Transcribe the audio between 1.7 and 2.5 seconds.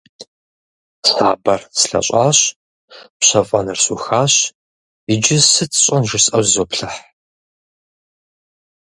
слъэщӏащ,